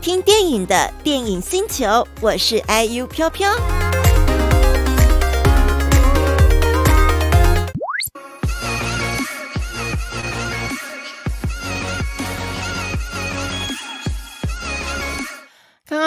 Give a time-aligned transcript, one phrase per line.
[0.00, 3.50] 听电影的电影星球，我是 IU 飘飘。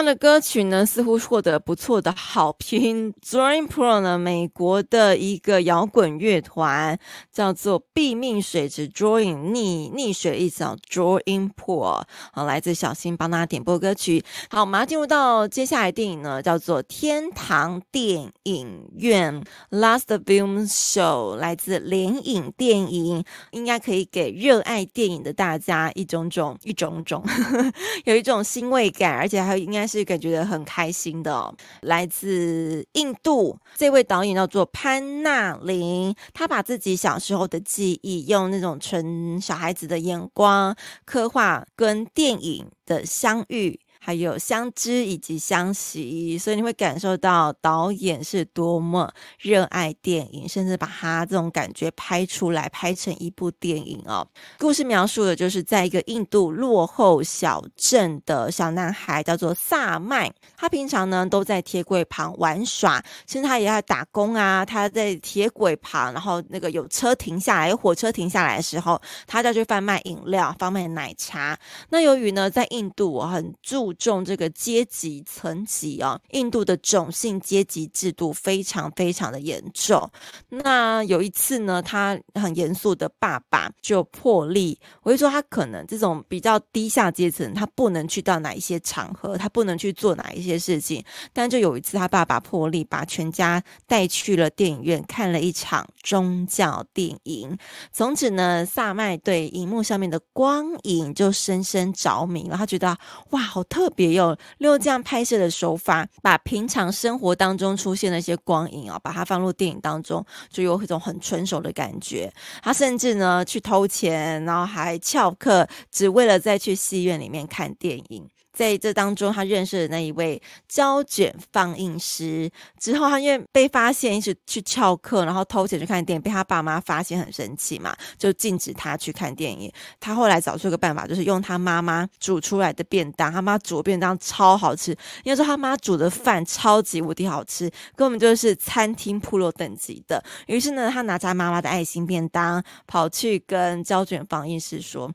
[0.01, 3.13] 刚刚的歌曲呢，似乎获得不错的好评。
[3.21, 6.97] Drawing Pool 呢，美国的一个摇滚乐团，
[7.31, 12.01] 叫做毙命水池 Drawing 溺溺水一场 Drawing Pool
[12.33, 14.25] 好，来自小新帮大家点播歌曲。
[14.49, 27.23] 好，我们要进入到接下来电影呢，叫做天堂电影院 Last Film Show，来自联影电影，应该可以给热爱电影的大家一种种一种种，
[28.05, 29.61] 有一种欣慰感，而且还有。
[29.61, 31.53] 应该是感觉很开心的哦。
[31.81, 43.77] 来自印度这位导演叫做潘纳林，他把自己小时候的记忆用那种纯小孩子的眼光刻画跟电影的相遇。
[44.03, 54.27] 还有相知以及相惜，所以你会感受到导演是多么热爱电影，甚至把他这种感觉拍出来，拍成一部电影哦。
[54.57, 60.33] 故事描述的就是在一个印度落后小镇的小男孩，叫做萨麦。
[60.57, 64.65] 他平常呢都在铁轨旁玩耍，甚至他也要打工啊。
[64.65, 71.55] 他在铁轨旁，然后那个有车停下来，有火车停下来的时候，他就去贩卖饮料，贩卖奶茶。
[71.89, 80.09] 那由于呢，在印度我很注重这个阶级层级啊，印度的种姓阶级制度非常非常的严重。
[80.49, 91.03] 那有一次呢，他很严肃的爸爸就破例，我就说他可能这种比较低下阶层，他不能去到哪一些场合，他不能去做哪一些事情。
[91.33, 97.57] 但就有一次，他爸爸破例把全家带去了电影院，看了一场宗教电影。
[97.91, 102.57] 从此呢，萨麦对荧幕上面的光影就深深着迷了。
[102.57, 102.97] 他觉得
[103.29, 103.80] 哇，好特。
[103.81, 112.31] 特别有用这样拍摄的手法，把平常生活当中出现的一些光影啊，把它放入电影当中，就有一种很纯熟的感觉。
[112.61, 118.29] 他甚至呢去偷钱，然后还翘课，只为了再去戏院里面看电影。
[118.53, 122.49] 在这当中，他认识了那一位胶卷放映师。
[122.79, 129.71] 之后，他因为被发现一直去翘课，然后偷钱去看电影，被他爸妈发现很生气嘛，就禁止他去看电影。
[129.99, 133.31] 他后来找出一个办法，就是用他妈妈煮出来的便当。
[133.31, 134.91] 他妈煮的便当超好吃，
[135.23, 140.21] 因为说他妈煮的饭超级无敌好吃，根本就是餐厅 Pro 等级的。
[140.47, 145.09] 于是呢，他拿着他妈妈的爱心便当，跑去跟胶卷放映师说：“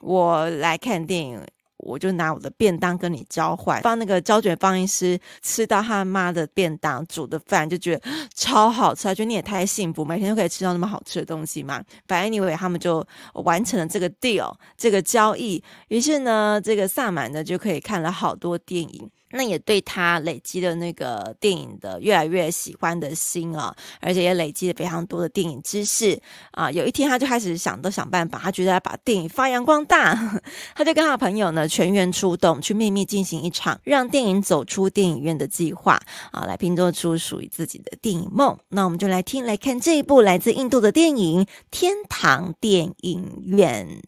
[0.00, 1.40] 我来看电影。”
[1.84, 8.02] 我就拿我的便当跟你交换，放那个胶卷放映师吃到他妈的便当煮的饭，就觉得
[8.34, 11.82] 超好吃，觉得你也太幸福，每天都可以吃到那么好吃的东西嘛。
[12.08, 15.62] 反正 anyway，他们就完成了这个 deal，这个交易。
[15.88, 19.10] 于是呢，这个萨满呢就可以看了好多电影。
[19.36, 26.18] 那也对他累积了那个电影的越来越喜欢的心啊，而且也累积了非常多的电影知识
[26.52, 26.70] 啊。
[26.70, 30.40] 有一天，他就开始想都想办法，他觉得要把电影发扬光大，
[30.74, 36.00] 他就跟他的朋友呢全员出动，去秘密进行一场让电影走出电影院的计划
[36.30, 38.56] 啊，来拼凑出属于自己的电影梦。
[38.68, 44.00] 那我们就来听来看这一部来自印度的电影《天堂电影院》。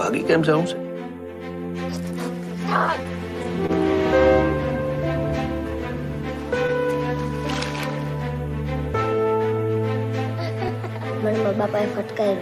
[0.00, 0.78] भागी कैम जाऊँ से?
[11.58, 12.36] बापा फटका है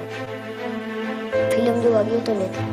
[1.50, 2.66] फ़िल्म जो अभी तो लेते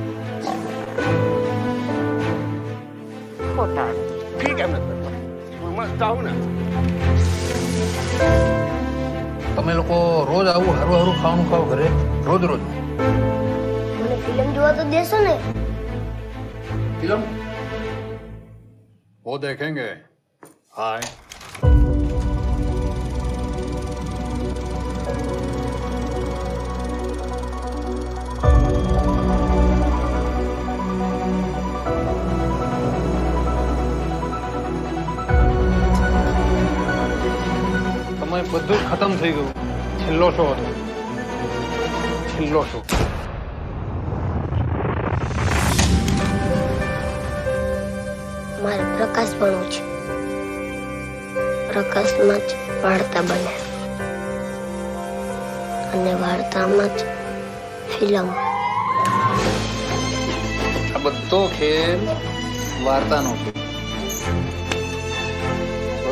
[3.56, 5.06] छोटा ठीक है મતલબ
[5.72, 6.34] મસ્ત આવું ને
[9.56, 9.98] તમે લોકો
[10.30, 11.88] રોજ આવું હરું હરું ખાવાનું ખાવ ઘરે
[12.26, 12.64] રોજ રોજ
[14.00, 15.36] મને ફિલ્મ જોવા તો દેશો ને
[17.00, 17.22] ફિલ્મ
[19.26, 19.88] વો દેખેંગે
[20.74, 21.25] હાય
[38.52, 39.54] બધું ખતમ થઈ ગયું.
[40.00, 40.76] છેલ્લો શો હતો.
[42.30, 42.84] છેલ્લો શો
[48.64, 49.96] મારે પ્રકાશ ભણવું છે.
[51.74, 53.56] પ્રકાશમાં જ વાર્તા બને.
[55.92, 57.02] અને વાર્તામાં જ
[57.90, 58.30] ફિલ્મ.
[60.96, 62.08] આ બધો ખેલ
[62.84, 63.55] વાર્તાનો છે.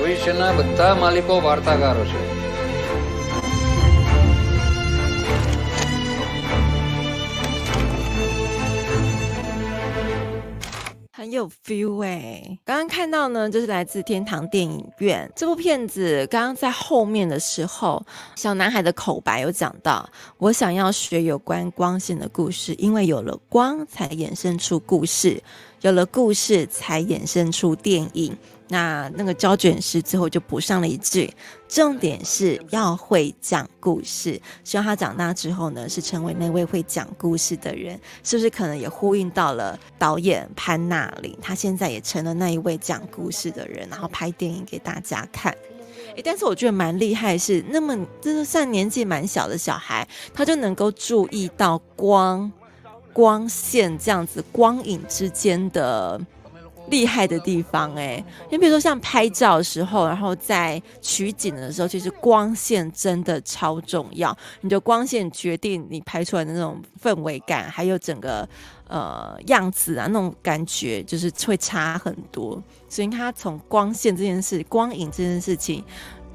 [0.03, 2.15] ભવિષ્યના બધા માલિકો વાર્તાકારો છે
[11.19, 12.59] 很有 feel 哎、欸！
[12.65, 16.25] 刚刚看到呢，就是来自天堂电影院这部片子。
[16.31, 25.43] 刚刚在后面的时候，小男孩的口白有讲到：“我想要学有关光线的故事，因为有了光，才衍生出故事；
[25.81, 28.37] 有了故事，才衍生出电影。”
[28.70, 31.32] 那那个胶卷师最后就补上了一句
[31.68, 38.00] ：“重点是要会讲故事。”希望他长大之后呢，是成为那位会讲故事的人。
[38.24, 41.38] 是不是可能也呼应到了导演潘娜林？
[41.42, 45.54] 他现在也成了那一位讲故事的人，然后拍电影给大家看。
[46.16, 52.52] 诶，但是我觉得蛮厉害是，是那么就是算年纪蛮小的小孩，他就能够注意到光、
[53.12, 56.20] 光线这样子光影之间的。
[56.90, 64.38] 厉害的地方哎，你比如说像拍照的时候，然后在取景的时候，其实光线真的超重要。
[64.62, 68.48] 你的光线决定你拍出来的那种氛围感，还有整个
[68.88, 72.62] 呃样子啊，那种感觉就是会差很多。
[72.90, 75.84] 所以他从光线这件事、光影这件事情，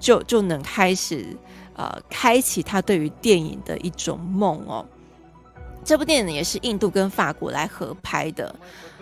[0.00, 1.36] 就就能开始
[1.74, 4.84] 呃开启他对于电影的一种梦哦。
[5.84, 8.54] 这部电影也是印度跟法国来合拍的。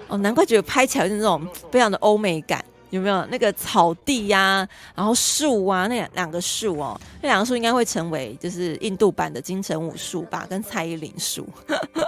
[0.08, 3.26] 哦，难怪觉得拍起来是那种非常的欧美感，有没有？
[3.26, 11.46] 那个草地呀、然后树啊，那两个树哦，那两个树应该会成为就是印度版的金城武树吧，跟蔡依林树。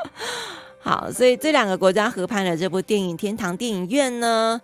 [0.81, 4.61] 好，所以这两个国家合拍的这部电影《天堂电影院》呢，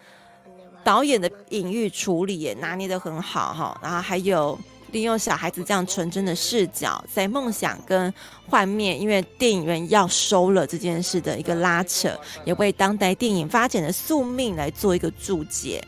[0.83, 4.59] 导演的隐喻处理也拿捏的很好哈，然后还有。
[4.95, 8.15] 利用小孩子这样纯真的视角，在梦想跟
[8.49, 15.85] 幻灭，因为电影院要收了这件事的一个拉扯，也为当代电影发展的宿命来做一个注解。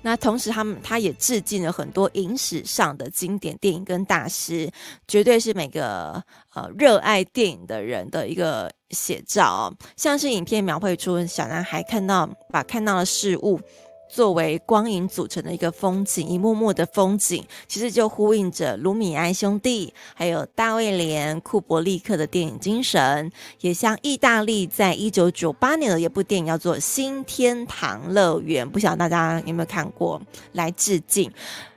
[0.00, 4.70] 那同时，他们他也致敬了很多影史上的经典电影跟大师，
[5.06, 6.22] 绝对是每个
[6.54, 9.74] 呃热爱电影的人的一个写照哦。
[9.94, 13.60] 像是影片描绘出小男孩看到把看到的事物。
[14.08, 30.20] 作为光影组成的一个风景，一幕幕的风景，其实就呼应着卢米埃兄弟，还有大卫连、库伯利克的电影精神，也像意大利在一九九八年的一部电影叫做《新天堂乐园》，不晓得大家有没有看过，
[30.52, 31.30] 来致敬。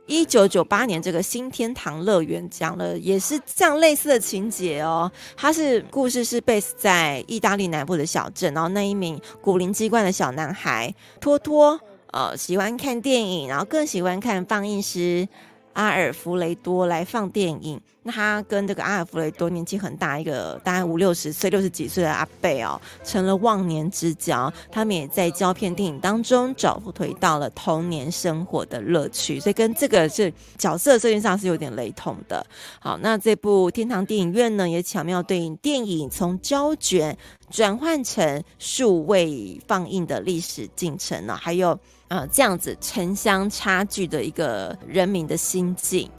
[0.07, 11.79] 一九九八年这个《新天堂乐园》讲了也是这样类似的情节哦，它是故事是 base 在意大利南部的小镇，然后那一名古灵精怪的小男孩托托。
[12.11, 15.27] 呃，喜欢看电影，然后更喜欢看放映师
[15.73, 17.79] 阿尔弗雷多来放电影。
[18.03, 24.51] 那他跟这个阿尔弗雷多年纪很大，一个大概五六十岁、六十几岁的阿伯哦，成了忘年之交。
[24.71, 32.45] 他们也在胶片电影当中找回到了童年生活的乐趣，所以跟这个是角色设定上是有点雷同的。
[32.79, 37.17] 好，那这部《天堂电影院》呢，也巧妙对应电影从胶卷
[37.49, 41.79] 转换成数位放映的历史进程呢，还有。
[42.07, 46.11] 呃，这样子城乡差距的一个人民的心境。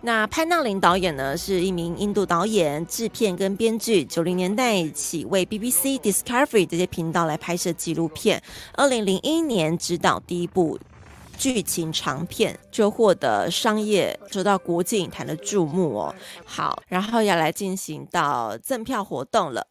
[0.00, 8.40] 那潘纳林导演呢，是一名印度导演、制片跟编剧，九零年代起为 BBC、Discovery 这些频道来拍摄纪录片。
[8.74, 10.78] 二零零一年执导第一部
[11.36, 16.14] 剧情长片，就获得商业受到国际影坛的注目哦。
[16.44, 19.66] 好，然后要来进行到赠票活动了。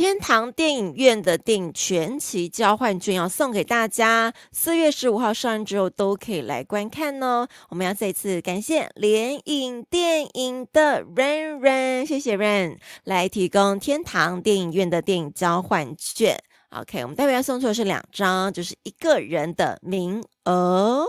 [0.00, 7.46] 天堂电影院的电影全期交换券要送给大家，四月十五号上映之后都可以来观看哦。
[7.68, 16.42] 我们要再次感谢联影电影的 Rain Rain，谢谢 Rain 来提供天堂电影院的电影交换券。
[16.70, 21.04] OK，我们待会要送出的是两张，就是一个人的名额。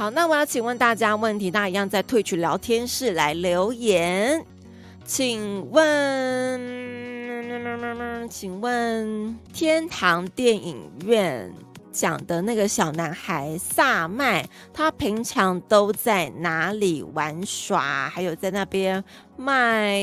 [0.00, 4.42] 好，那我要请问大家问题，大家一样在 Twitch 聊天室来留言。
[5.04, 6.58] 请问，
[8.30, 11.52] 请问天堂电影院
[11.92, 18.08] 讲的那个小男孩萨麦，他平常都在哪里玩耍？
[18.08, 19.04] 还有在那边
[19.36, 19.98] 卖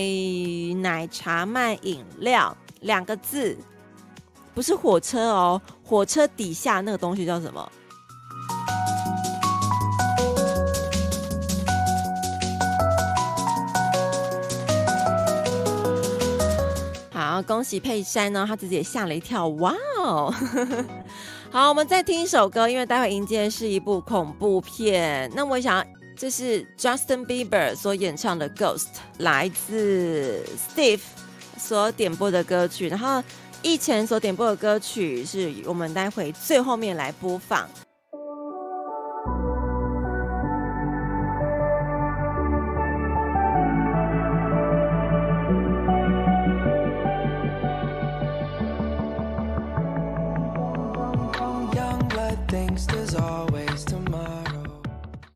[0.76, 3.58] 奶茶、卖饮料，两个字。
[4.54, 7.72] 不是火车哦，火车底下那个东西叫什么？
[17.38, 20.34] 好，恭喜佩珊呢，她自己也吓了一跳，哇哦！
[21.52, 25.32] 好，我们再听一首歌，因为待会迎接的是一部恐怖片。
[25.36, 28.86] 那我想，这是 Justin Bieber 所演唱的《Ghost》，
[29.20, 31.02] 来自 Steve
[31.60, 32.88] 所点播的歌曲。
[32.88, 33.24] 然后，
[33.62, 37.70] 以前所点播的歌曲是我们待会最后面来播放。